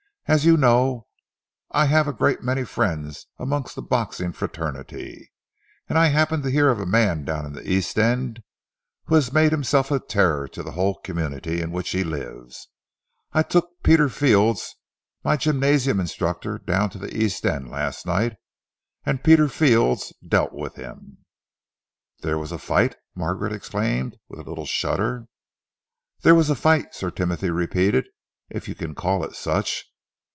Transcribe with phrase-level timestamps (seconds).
[0.27, 1.07] As you know,
[1.71, 5.29] I have a great many friends amongst the boxing fraternity,
[5.89, 8.41] and I happened to hear of a man down in the East End
[9.07, 12.69] who has made himself a terror to the whole community in which he lives.
[13.33, 14.73] I took Peter Fields,
[15.21, 18.37] my gymnasium instructor, down to the East End last night,
[19.05, 21.25] and Peter Fields dealt with him."
[22.21, 25.27] "There was a fight?" Margaret exclaimed, with a little shudder.
[26.21, 28.07] "There was a fight," Sir Timothy repeated,
[28.49, 29.87] "if you can call it such.